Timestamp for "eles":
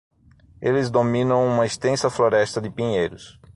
0.59-0.89